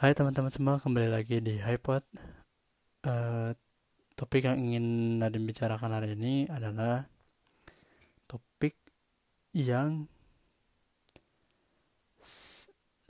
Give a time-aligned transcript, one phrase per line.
[0.00, 2.00] Hai teman-teman semua, kembali lagi di HiPod.
[3.04, 3.52] Uh,
[4.16, 7.04] topik yang ingin Nadim bicarakan hari ini adalah
[8.24, 8.80] topik
[9.52, 10.08] yang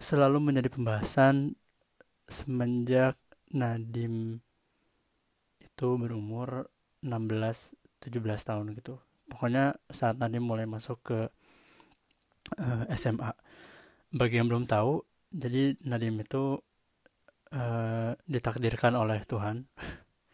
[0.03, 1.55] selalu menjadi pembahasan
[2.27, 3.15] semenjak
[3.55, 4.43] Nadim
[5.63, 6.75] itu berumur
[7.07, 7.71] 16-17
[8.43, 8.99] tahun gitu.
[9.31, 11.31] Pokoknya saat Nadim mulai masuk ke
[12.59, 13.31] uh, eh, SMA.
[14.11, 16.59] Bagi yang belum tahu, jadi Nadim itu
[17.55, 19.67] uh, ditakdirkan oleh Tuhan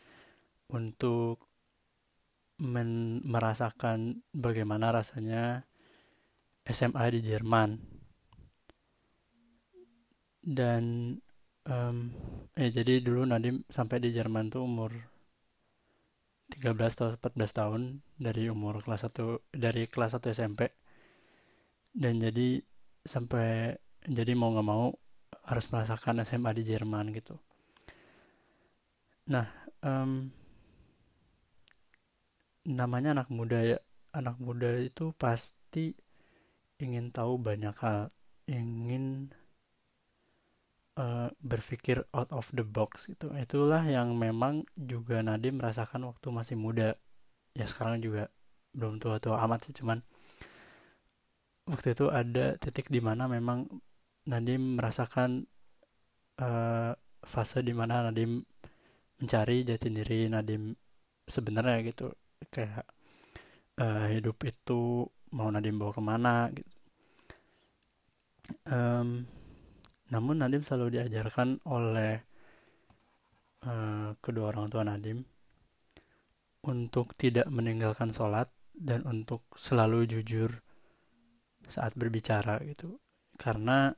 [0.78, 1.44] untuk
[2.56, 5.68] men merasakan bagaimana rasanya
[6.64, 7.70] SMA di Jerman.
[10.46, 11.14] Dan
[11.66, 11.96] um,
[12.54, 14.94] eh jadi dulu Nadim sampai di Jerman tuh umur
[16.54, 17.82] 13 atau 14 tahun
[18.16, 20.70] dari umur kelas 1 dari kelas 1 SMP
[21.90, 22.62] dan jadi
[23.02, 23.74] sampai
[24.06, 24.94] jadi mau nggak mau
[25.46, 27.38] harus merasakan SMA di Jerman gitu.
[29.30, 29.46] Nah
[29.82, 30.30] um,
[32.66, 33.78] namanya anak muda ya
[34.10, 35.94] anak muda itu pasti
[36.82, 38.10] ingin tahu banyak hal
[38.50, 39.30] ingin
[40.98, 43.30] uh, berpikir out of the box gitu.
[43.38, 46.98] Itulah yang memang juga Nadim merasakan waktu masih muda.
[47.56, 48.28] Ya sekarang juga
[48.76, 50.04] belum tua-tua amat sih cuman
[51.64, 53.64] waktu itu ada titik di mana memang
[54.26, 55.46] Nadim merasakan
[56.42, 58.42] uh, fase di mana Nadim
[59.22, 60.74] mencari jati diri Nadim
[61.26, 62.10] sebenarnya gitu.
[62.50, 62.86] Kayak
[63.78, 66.72] uh, hidup itu mau Nadim bawa ke mana gitu.
[68.66, 69.26] Um,
[70.10, 72.22] namun Nadim selalu diajarkan oleh
[73.66, 75.26] uh, kedua orang tua Nadim
[76.66, 80.50] untuk tidak meninggalkan sholat dan untuk selalu jujur
[81.66, 82.98] saat berbicara gitu.
[83.34, 83.90] Karena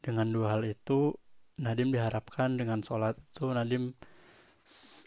[0.00, 1.14] dengan dua hal itu
[1.60, 3.92] Nadim diharapkan dengan sholat itu Nadim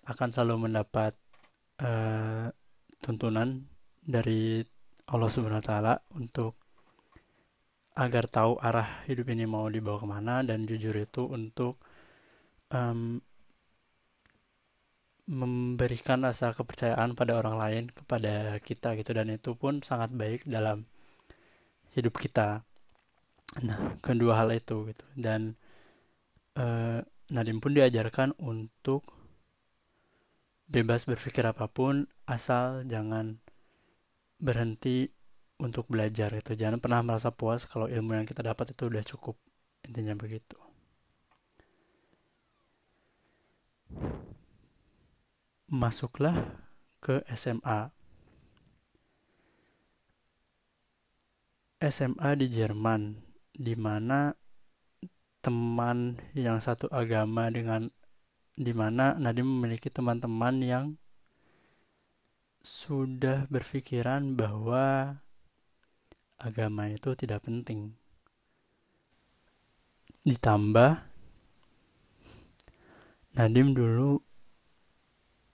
[0.05, 1.17] akan selalu mendapat
[1.81, 2.53] uh,
[3.01, 3.65] tuntunan
[4.05, 4.61] dari
[5.09, 6.53] Allah Subhanahu Wa Taala untuk
[7.93, 11.77] agar tahu arah hidup ini mau dibawa ke mana dan jujur itu untuk
[12.73, 13.21] um,
[15.23, 19.11] memberikan rasa kepercayaan pada orang lain kepada kita gitu.
[19.13, 20.89] Dan itu pun sangat baik dalam
[21.93, 22.65] hidup kita
[23.61, 25.05] nah kedua hal itu gitu.
[25.13, 25.57] Dan
[26.57, 26.99] uh,
[27.33, 29.05] Nadim pun diajarkan untuk
[30.69, 33.37] bebas berpikir apa pun asal jangan
[34.41, 35.11] berhenti
[35.61, 39.37] untuk belajar itu jangan pernah merasa puas kalau ilmu yang kita dapat itu udah cukup.
[39.87, 40.57] Intinya begitu.
[45.69, 46.35] Masuklah
[47.01, 47.91] ke SMA
[51.83, 54.33] SMA di Jerman di mana
[55.45, 57.93] teman yang satu agama dengan
[58.53, 60.85] di mana Nadim memiliki teman-teman yang
[62.63, 65.19] sudah berpikiran bahwa
[66.39, 67.93] agama itu tidak penting.
[70.23, 71.03] Ditambah
[73.33, 74.21] Nadim dulu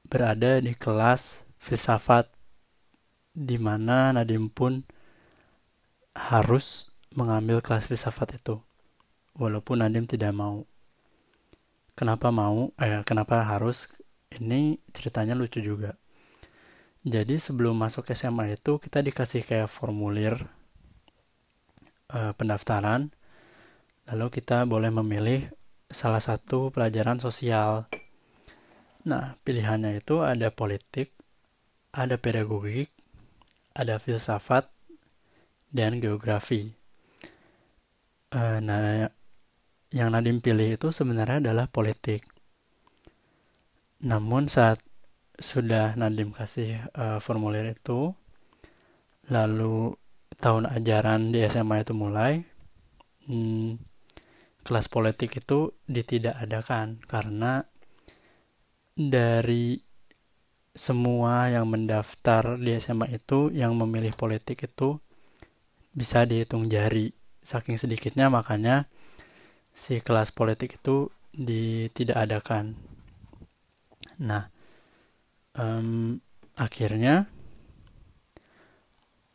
[0.06, 2.30] berada di kelas filsafat
[3.34, 4.84] di mana Nadim pun
[6.14, 8.62] harus mengambil kelas filsafat itu
[9.40, 10.68] walaupun Nadim tidak mau.
[11.96, 12.72] Kenapa mau?
[12.80, 13.92] Eh kenapa harus?
[14.30, 15.98] Ini ceritanya lucu juga.
[17.02, 20.48] Jadi sebelum masuk SMA itu kita dikasih kayak formulir
[22.14, 23.10] eh, pendaftaran.
[24.12, 25.50] Lalu kita boleh memilih
[25.90, 27.90] salah satu pelajaran sosial.
[29.10, 31.16] Nah pilihannya itu ada politik
[31.90, 32.94] ada pedagogik
[33.74, 34.70] ada filsafat
[35.74, 36.79] dan geografi
[38.34, 39.10] uh, nah
[39.90, 42.22] yang Nadim pilih itu sebenarnya adalah politik.
[44.06, 44.80] Namun saat
[45.40, 48.14] sudah Nadim kasih uh, formulir itu
[49.30, 49.96] lalu
[50.38, 52.44] tahun ajaran di SMA itu mulai
[53.30, 53.82] hmm,
[54.66, 57.66] kelas politik itu ditidakadakan karena
[58.94, 59.80] dari
[60.76, 65.00] semua yang mendaftar di SMA itu yang memilih politik itu
[65.92, 67.19] bisa dihitung jari
[67.50, 68.86] saking sedikitnya makanya
[69.74, 72.78] si kelas politik itu ditidakadakan
[74.22, 74.54] nah
[75.58, 76.22] um,
[76.54, 77.26] akhirnya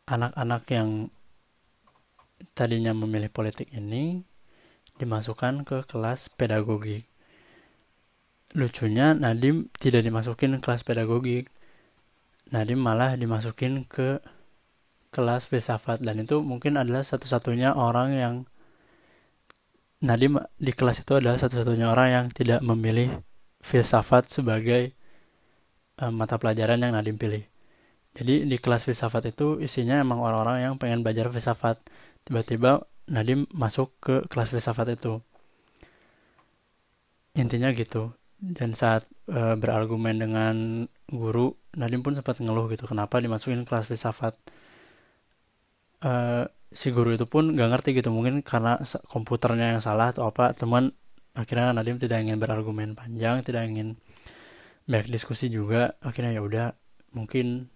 [0.07, 0.89] anak-anak yang
[2.53, 4.21] tadinya memilih politik ini
[5.01, 7.03] dimasukkan ke kelas pedagogi.
[8.55, 11.43] Lucunya Nadim tidak dimasukin kelas pedagogi.
[12.53, 14.23] Nadim malah dimasukin ke
[15.15, 18.35] kelas filsafat dan itu mungkin adalah satu-satunya orang yang
[20.03, 23.23] Nadim di kelas itu adalah satu-satunya orang yang tidak memilih
[23.63, 24.93] filsafat sebagai
[25.97, 27.41] uh, mata pelajaran yang Nadim pilih.
[28.15, 31.81] Jadi di kelas filsafat itu isinya emang orang-orang yang pengen belajar filsafat.
[32.27, 35.19] Tiba-tiba Nadim masuk ke kelas filsafat itu.
[37.35, 38.15] Intinya gitu.
[38.39, 40.55] Dan saat uh, berargumen dengan
[41.09, 44.37] guru, Nadim pun sempat ngeluh gitu kenapa dimasukin kelas filsafat.
[46.05, 48.77] Uh, si guru itu pun gak ngerti gitu mungkin karena
[49.09, 50.93] komputernya yang salah atau apa teman
[51.33, 53.97] akhirnya Nadim tidak ingin berargumen panjang tidak ingin
[54.85, 56.67] banyak diskusi juga akhirnya ya udah
[57.15, 57.71] mungkin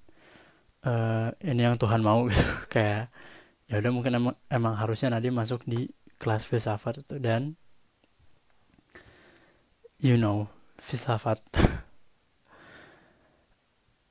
[0.85, 3.09] uh, ini yang Tuhan mau gitu kayak
[3.69, 5.89] ya udah mungkin emang, emang harusnya Nadim masuk di
[6.19, 7.55] kelas filsafat itu dan
[9.99, 11.39] you know filsafat.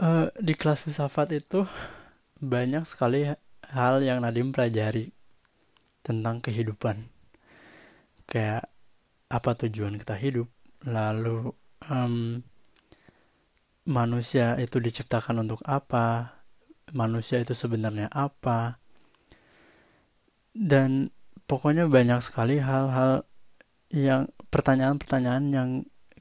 [0.00, 1.64] Uh, di kelas filsafat itu
[2.38, 3.34] banyak sekali
[3.72, 5.12] hal yang Nadim pelajari
[6.00, 7.04] tentang kehidupan
[8.28, 8.68] kayak
[9.28, 10.48] apa tujuan kita hidup
[10.88, 11.52] lalu
[11.88, 12.40] um,
[13.88, 16.36] manusia itu diciptakan untuk apa
[16.96, 18.80] manusia itu sebenarnya apa
[20.56, 21.12] dan
[21.44, 23.24] pokoknya banyak sekali hal-hal
[23.92, 25.70] yang pertanyaan-pertanyaan yang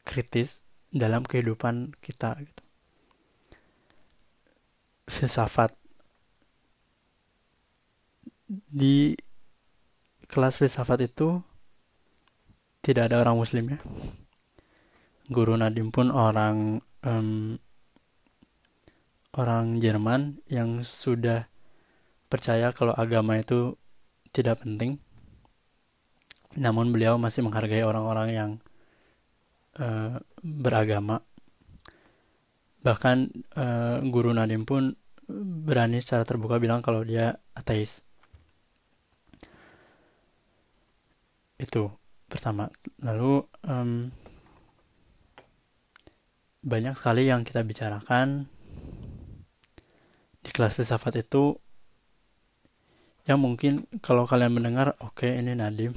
[0.07, 2.63] kritis dalam kehidupan kita gitu.
[5.07, 5.75] filsafat
[8.47, 9.11] di
[10.31, 11.44] kelas filsafat itu
[12.79, 13.79] tidak ada orang muslim ya.
[15.27, 17.59] Guru Nadim pun orang um,
[19.35, 21.51] orang Jerman yang sudah
[22.31, 23.75] percaya kalau agama itu
[24.31, 25.03] tidak penting.
[26.55, 28.51] Namun beliau masih menghargai orang-orang yang
[29.83, 31.19] uh, beragama.
[32.88, 33.17] Bahkan
[33.59, 34.95] uh, guru Nadim pun
[35.67, 38.06] berani secara terbuka bilang kalau dia ateis
[41.57, 41.89] itu
[42.30, 42.69] pertama.
[43.01, 44.13] Lalu um,
[46.62, 48.50] banyak sekali yang kita bicarakan
[50.42, 51.57] di kelas filsafat itu
[53.27, 55.92] yang mungkin kalau kalian mendengar oke okay, ini Nadim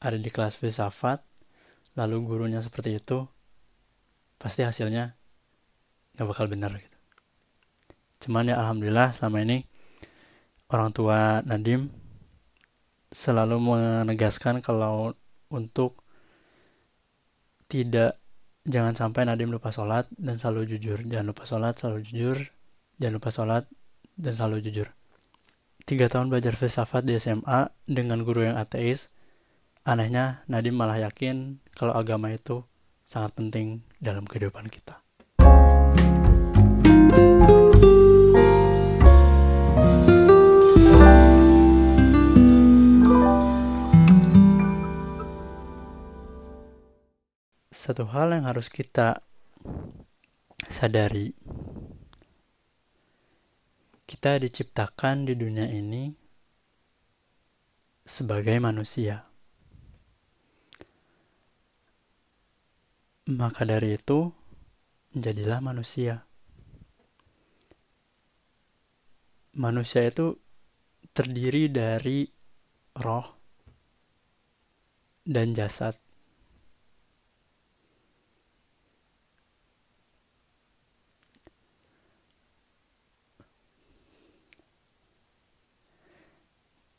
[0.00, 1.24] ada di kelas filsafat
[1.96, 3.24] lalu gurunya seperti itu
[4.36, 5.16] pasti hasilnya
[6.16, 6.98] nggak bakal benar gitu.
[8.24, 9.64] Cuman ya alhamdulillah selama ini
[10.72, 11.88] orang tua Nadim
[13.10, 15.14] selalu menegaskan kalau
[15.52, 16.02] untuk
[17.66, 18.18] tidak
[18.66, 21.02] jangan sampai Nadim lupa sholat dan selalu jujur.
[21.06, 22.38] Jangan lupa sholat selalu jujur.
[22.98, 23.64] Jangan lupa sholat
[24.18, 24.88] dan selalu jujur.
[25.86, 29.14] Tiga tahun belajar filsafat di SMA dengan guru yang ateis
[29.86, 32.66] anehnya Nadim malah yakin kalau agama itu
[33.06, 35.05] sangat penting dalam kehidupan kita
[47.86, 49.22] satu hal yang harus kita
[50.66, 51.30] sadari.
[54.02, 56.10] Kita diciptakan di dunia ini
[58.02, 59.22] sebagai manusia.
[63.30, 64.34] Maka dari itu
[65.14, 66.26] jadilah manusia.
[69.54, 70.34] Manusia itu
[71.14, 72.26] terdiri dari
[72.98, 73.30] roh
[75.22, 76.05] dan jasad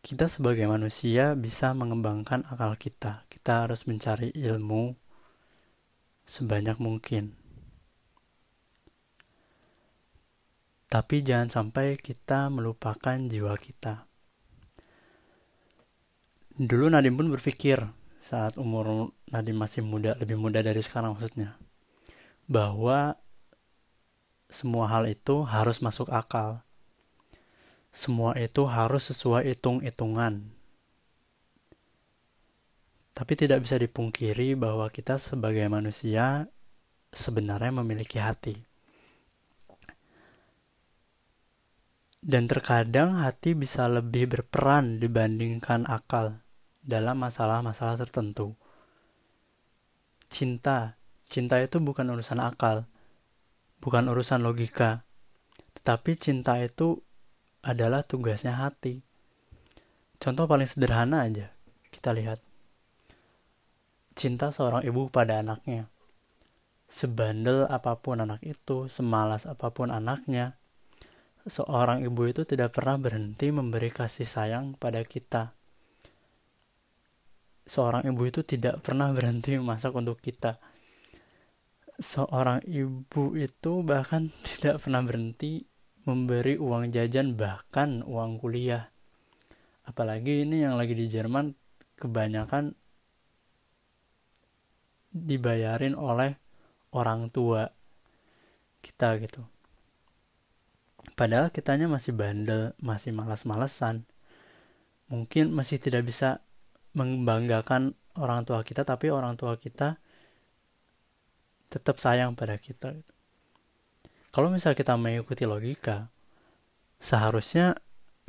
[0.07, 3.27] kita sebagai manusia bisa mengembangkan akal kita.
[3.27, 4.95] Kita harus mencari ilmu
[6.23, 7.35] sebanyak mungkin.
[10.87, 14.07] Tapi jangan sampai kita melupakan jiwa kita.
[16.55, 17.83] Dulu Nadim pun berpikir
[18.23, 21.59] saat umur Nadim masih muda, lebih muda dari sekarang maksudnya,
[22.47, 23.19] bahwa
[24.47, 26.63] semua hal itu harus masuk akal
[27.97, 30.53] semua itu harus sesuai hitung-hitungan.
[33.17, 36.45] Tapi tidak bisa dipungkiri bahwa kita sebagai manusia
[37.09, 38.53] sebenarnya memiliki hati.
[42.21, 46.45] Dan terkadang hati bisa lebih berperan dibandingkan akal
[46.85, 48.53] dalam masalah-masalah tertentu.
[50.29, 52.85] Cinta, cinta itu bukan urusan akal,
[53.81, 55.01] bukan urusan logika,
[55.81, 57.06] tetapi cinta itu
[57.67, 59.03] adalah tugasnya hati.
[60.17, 61.51] Contoh paling sederhana aja,
[61.91, 62.39] kita lihat.
[64.15, 65.91] Cinta seorang ibu pada anaknya.
[66.87, 70.55] Sebandel apa pun anak itu, semalas apa pun anaknya,
[71.43, 75.51] seorang ibu itu tidak pernah berhenti memberi kasih sayang pada kita.
[77.67, 80.55] seorang ibu itu tidak pernah berhenti memasak untuk kita
[81.97, 85.65] seorang ibu itu bahkan tidak pernah berhenti
[86.07, 88.87] memberi uang jajan bahkan uang kuliah.
[89.83, 91.51] Apalagi ini yang lagi di Jerman
[91.99, 92.71] kebanyakan
[95.11, 96.39] dibayarin oleh
[96.95, 97.67] orang tua
[98.79, 99.43] kita gitu.
[101.17, 104.07] Padahal kitanya masih bandel masih malas-malesan
[105.07, 106.43] mungkin masih tidak bisa
[106.91, 109.99] membanggakan orang tua kita tapi orang tua kita
[111.67, 112.95] tetap sayang pada kita.
[114.37, 116.13] Kalau misal kita mengikuti logika,
[117.01, 117.73] seharusnya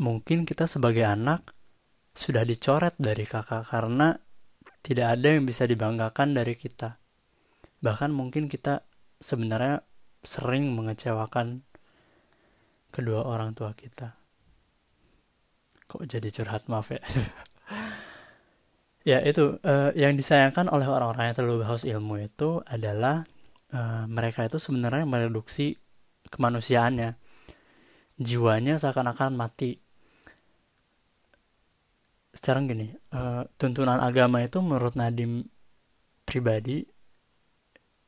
[0.00, 1.53] mungkin kita sebagai anak
[2.17, 4.17] sudah dicoret dari kakak karena
[4.81, 6.97] tidak ada yang bisa dibanggakan dari kita.
[7.85, 8.88] Bahkan mungkin kita
[9.21, 9.85] sebenarnya
[10.25, 11.61] sering mengecewakan
[12.88, 14.17] kedua orang tua kita.
[15.93, 17.05] Kok jadi curhat maaf ya.
[19.12, 23.29] ya itu uh, yang disayangkan oleh orang-orang yang terlalu haus ilmu itu adalah
[23.77, 25.77] uh, mereka itu sebenarnya mereduksi
[26.28, 27.16] kemanusiaannya.
[28.18, 29.80] Jiwanya seakan-akan mati.
[32.32, 35.50] Sekarang gini uh, tuntunan agama itu menurut Nadim
[36.23, 36.87] pribadi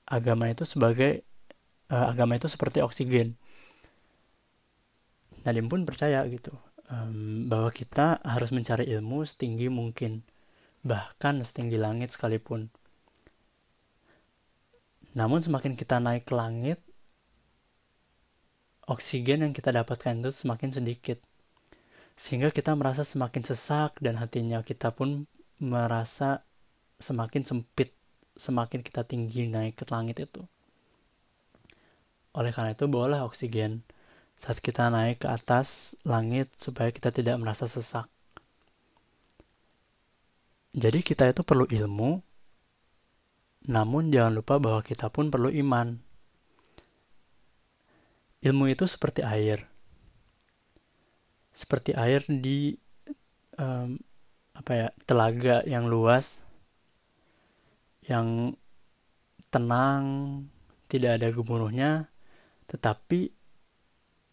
[0.07, 1.27] agama itu sebagai
[1.91, 3.35] uh, agama itu seperti oksigen.
[5.43, 6.53] Nadim pun percaya gitu
[7.47, 10.27] bahwa kita harus mencari ilmu setinggi mungkin
[10.83, 12.67] bahkan setinggi langit sekalipun.
[15.15, 16.83] Namun semakin kita naik ke langit,
[18.91, 21.23] oksigen yang kita dapatkan itu semakin sedikit.
[22.19, 25.31] Sehingga kita merasa semakin sesak dan hatinya kita pun
[25.63, 26.43] merasa
[26.99, 27.95] semakin sempit
[28.35, 30.43] semakin kita tinggi naik ke langit itu.
[32.35, 33.87] Oleh karena itu bawalah oksigen
[34.41, 38.09] saat kita naik ke atas langit supaya kita tidak merasa sesak.
[40.71, 42.23] Jadi kita itu perlu ilmu,
[43.69, 46.10] namun jangan lupa bahwa kita pun perlu iman.
[48.41, 49.69] Ilmu itu seperti air.
[51.53, 52.73] Seperti air di
[53.61, 54.01] um,
[54.57, 56.45] apa ya, telaga yang luas
[58.09, 58.57] yang
[59.53, 60.05] tenang,
[60.91, 62.11] tidak ada gemuruhnya,
[62.67, 63.31] tetapi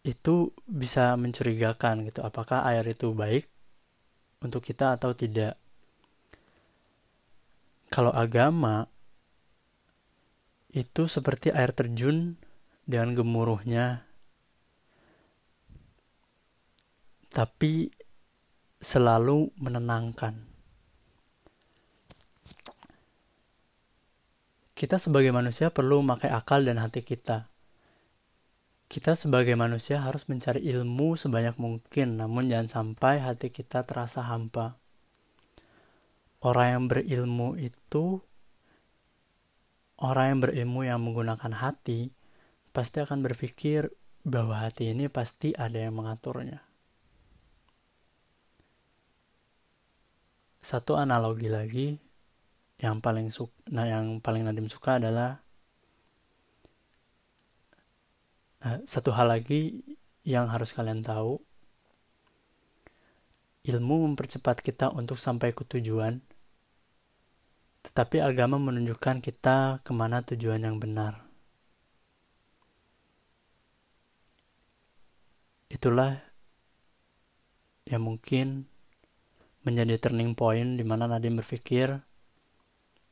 [0.06, 3.44] itu bisa mencurigakan gitu apakah air itu baik
[4.40, 5.58] untuk kita atau tidak
[7.92, 8.88] kalau agama
[10.72, 12.40] itu seperti air terjun
[12.88, 14.08] dengan gemuruhnya.
[17.28, 17.92] Tapi
[18.80, 20.48] selalu menenangkan.
[24.72, 27.52] Kita sebagai manusia perlu memakai akal dan hati kita.
[28.88, 34.80] Kita sebagai manusia harus mencari ilmu sebanyak mungkin namun jangan sampai hati kita terasa hampa.
[36.40, 38.22] Orang yang berilmu itu
[39.98, 42.14] orang yang berilmu yang menggunakan hati
[42.70, 43.90] pasti akan berpikir
[44.24, 46.60] bahwa hati ini pasti ada yang mengaturnya.
[50.60, 51.96] Satu analogi lagi
[52.78, 55.40] yang paling suka, nah yang paling Nadim suka adalah
[58.62, 59.80] nah, satu hal lagi
[60.22, 61.40] yang harus kalian tahu
[63.64, 66.20] ilmu mempercepat kita untuk sampai ke tujuan
[67.88, 71.27] tetapi agama menunjukkan kita ke mana tujuan yang benar.
[75.68, 76.16] Itulah
[77.88, 78.64] yang mungkin
[79.64, 82.00] menjadi turning point di mana Nadim berpikir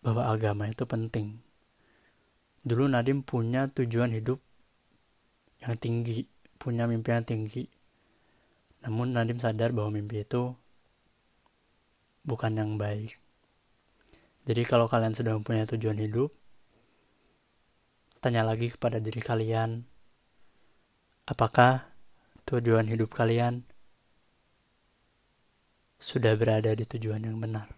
[0.00, 1.40] bahwa agama itu penting.
[2.64, 4.40] Dulu Nadim punya tujuan hidup
[5.60, 6.24] yang tinggi,
[6.56, 7.64] punya mimpi yang tinggi.
[8.84, 10.56] Namun Nadim sadar bahwa mimpi itu
[12.24, 13.20] bukan yang baik.
[14.46, 16.30] Jadi kalau kalian sudah mempunyai tujuan hidup,
[18.22, 19.82] tanya lagi kepada diri kalian,
[21.26, 21.95] apakah
[22.46, 23.66] tujuan hidup kalian
[25.98, 27.74] sudah berada di tujuan yang benar.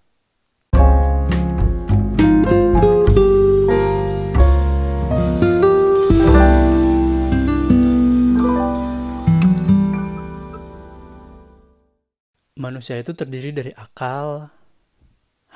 [12.58, 14.52] Manusia itu terdiri dari akal,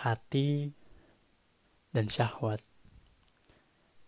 [0.00, 0.72] hati,
[1.92, 2.64] dan syahwat.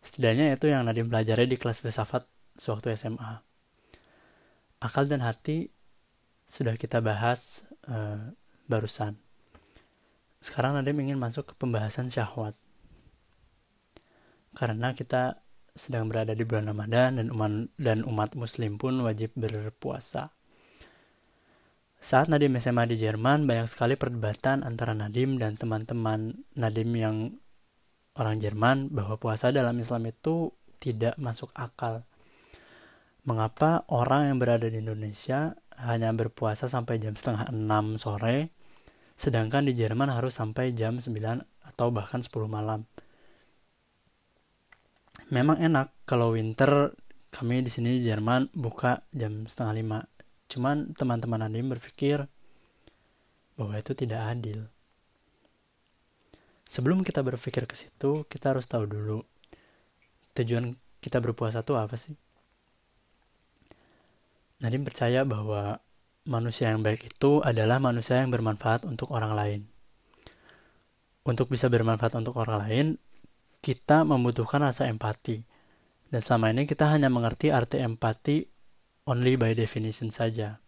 [0.01, 2.25] Setidaknya itu yang Nadim pelajari di kelas filsafat
[2.57, 3.54] sewaktu SMA.
[4.85, 5.73] Akal dan hati
[6.45, 8.37] sudah kita bahas uh,
[8.69, 9.17] barusan.
[10.45, 12.53] Sekarang Nadim ingin masuk ke pembahasan syahwat.
[14.53, 15.41] Karena kita
[15.73, 20.37] sedang berada di bulan Ramadan dan umat, dan umat muslim pun wajib berpuasa.
[22.05, 27.17] Saat Nadim SMA di Jerman, banyak sekali perdebatan antara Nadim dan teman-teman Nadim yang
[28.15, 32.05] orang Jerman bahwa puasa dalam Islam itu tidak masuk akal.
[33.25, 38.53] Mengapa orang yang berada di Indonesia hanya berpuasa sampai jam setengah 6 sore,
[39.17, 42.85] sedangkan di Jerman harus sampai jam 9 atau bahkan 10 malam.
[45.33, 46.93] Memang enak kalau winter
[47.33, 50.15] kami di sini di Jerman buka jam setengah 5
[50.55, 52.31] Cuman teman-teman Nadim berpikir
[53.59, 54.71] bahwa itu tidak adil.
[56.71, 59.27] Sebelum kita berpikir ke situ, kita harus tahu dulu
[60.39, 62.15] tujuan kita berpuasa itu apa sih?
[64.65, 65.77] Nadim percaya bahwa
[66.25, 69.61] manusia yang baik itu adalah manusia yang bermanfaat untuk orang lain.
[71.29, 72.87] Untuk bisa bermanfaat untuk orang lain,
[73.61, 75.45] kita membutuhkan rasa empati.
[76.09, 78.49] Dan selama ini kita hanya mengerti arti empati
[79.05, 80.65] only by definition saja.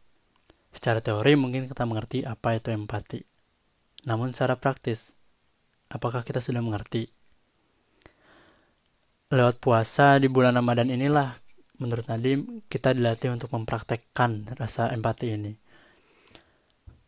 [0.76, 3.24] Secara teori mungkin kita mengerti apa itu empati.
[4.04, 5.16] Namun secara praktis,
[5.88, 7.08] apakah kita sudah mengerti?
[9.32, 11.40] Lewat puasa di bulan Ramadan inilah,
[11.76, 15.52] menurut Nadim, kita dilatih untuk mempraktekkan rasa empati ini.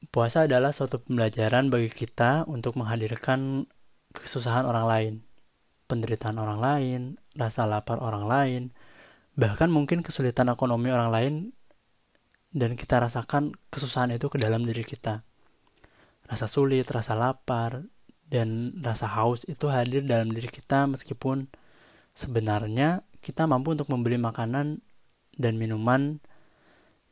[0.08, 3.66] Puasa adalah suatu pembelajaran bagi kita untuk menghadirkan
[4.14, 5.14] kesusahan orang lain,
[5.90, 7.00] penderitaan orang lain,
[7.37, 8.62] rasa lapar orang lain,
[9.37, 11.34] bahkan mungkin kesulitan ekonomi orang lain
[12.50, 15.28] dan kita rasakan kesusahan itu ke dalam diri kita
[16.28, 17.88] rasa sulit rasa lapar
[18.28, 21.48] dan rasa haus itu hadir dalam diri kita meskipun
[22.12, 24.82] sebenarnya kita mampu untuk membeli makanan
[25.34, 26.18] dan minuman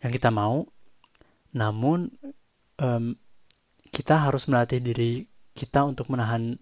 [0.02, 0.66] yang kita mau
[1.56, 2.12] namun
[2.82, 3.16] um,
[3.90, 5.25] kita harus melatih diri
[5.56, 6.58] kita untuk menahan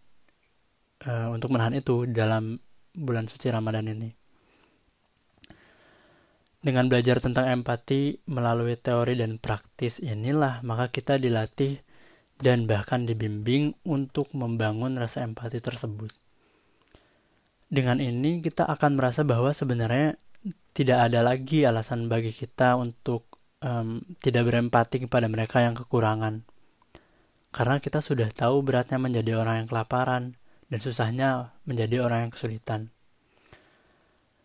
[1.08, 2.62] uh, untuk menahan itu dalam
[2.94, 4.24] bulan suci Ramadan ini
[6.64, 11.84] dengan belajar tentang empati melalui teori dan praktis inilah, maka kita dilatih
[12.40, 16.23] dan bahkan dibimbing untuk membangun rasa empati tersebut.
[17.74, 20.14] Dengan ini, kita akan merasa bahwa sebenarnya
[20.78, 23.26] tidak ada lagi alasan bagi kita untuk
[23.66, 26.46] um, tidak berempati kepada mereka yang kekurangan.
[27.50, 30.38] Karena kita sudah tahu beratnya menjadi orang yang kelaparan
[30.70, 32.94] dan susahnya menjadi orang yang kesulitan.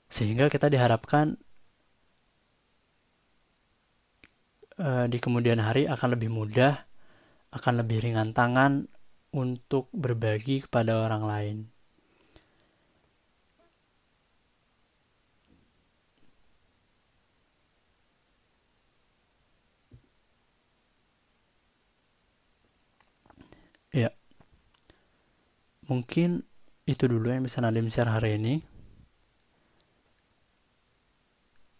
[0.09, 1.37] Sehingga kita diharapkan
[4.81, 6.81] uh, di kemudian hari akan lebih mudah,
[7.53, 8.89] akan lebih ringan tangan
[9.29, 11.57] untuk berbagi kepada orang lain.
[23.89, 24.13] Ya,
[25.89, 26.45] mungkin
[26.85, 28.53] itu dulu yang bisa Nadim share hari ini.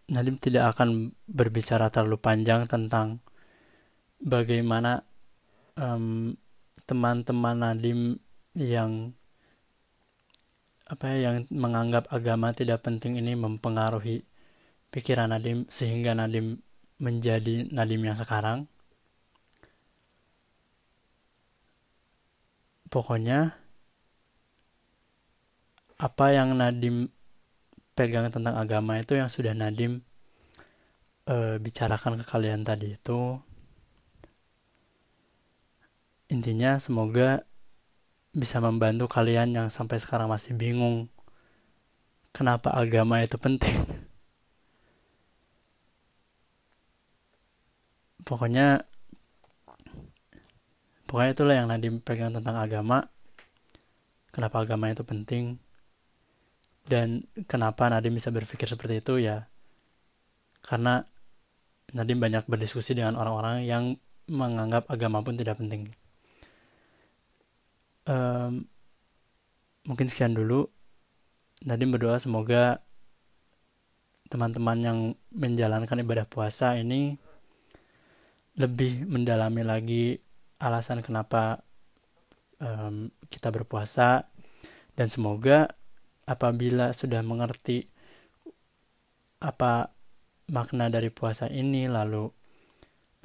[0.09, 3.21] Nadim tidak akan berbicara terlalu panjang tentang
[4.17, 5.05] bagaimana
[5.77, 6.33] teman
[6.89, 8.17] teman-teman Nadim
[8.57, 9.13] yang
[10.89, 14.25] apa ya yang menganggap agama tidak penting ini mempengaruhi
[14.89, 16.57] pikiran Nadim sehingga Nadim
[16.97, 18.65] menjadi Nadim yang sekarang.
[22.89, 23.53] Pokoknya
[25.99, 27.11] apa yang Nadim
[27.91, 29.99] pegang tentang agama itu yang sudah Nadim
[31.27, 33.35] uh, bicarakan ke kalian tadi itu.
[36.31, 37.43] Intinya semoga
[38.31, 41.11] bisa membantu kalian yang sampai sekarang masih bingung
[42.31, 43.75] kenapa agama itu penting.
[48.27, 48.85] Pokoknya
[51.09, 53.09] pokoknya itulah yang Nadim pegang tentang agama.
[54.29, 55.57] Kenapa agama itu penting
[56.87, 59.19] dan kenapa Nadim bisa berpikir seperti itu?
[59.19, 59.49] Ya
[60.63, 61.07] karena
[61.89, 63.83] Nadim banyak berdiskusi dengan orang-orang yang
[64.29, 65.89] menganggap agama pun tidak penting.
[68.05, 68.69] Um,
[69.89, 70.69] mungkin sekian dulu.
[71.65, 72.85] Nadim berdoa semoga
[74.29, 74.97] teman-teman yang
[75.33, 77.17] menjalankan ibadah puasa ini
[78.53, 80.05] lebih mendalami lagi
[80.61, 81.65] alasan kenapa
[82.61, 84.29] um, kita berpuasa.
[84.93, 85.78] Dan semoga
[86.29, 87.89] apabila sudah mengerti
[89.41, 89.89] apa
[90.53, 92.29] makna dari puasa ini lalu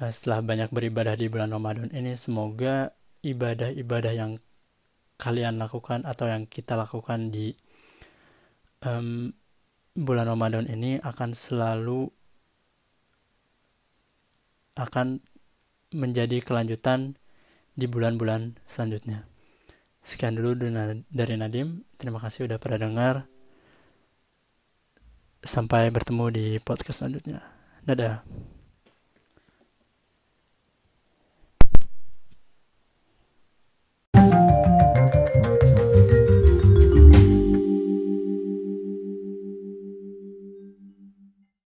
[0.01, 2.89] eh, setelah banyak beribadah di bulan Ramadan ini semoga
[3.21, 4.41] ibadah-ibadah yang
[5.21, 7.55] kalian lakukan atau yang kita lakukan di
[8.83, 9.31] um,
[9.95, 12.11] bulan Ramadan ini akan selalu
[14.75, 15.23] akan
[15.95, 17.15] menjadi kelanjutan
[17.79, 19.34] di bulan-bulan selanjutnya.
[20.05, 20.53] Sekian dulu
[21.09, 21.81] dari Nadim.
[21.97, 23.15] Terima kasih udah pernah dengar.
[25.41, 27.41] Sampai bertemu di podcast selanjutnya.
[27.81, 28.21] Dadah.